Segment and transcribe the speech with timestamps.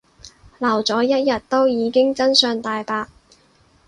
[0.57, 3.05] 留咗一日都已經真相大白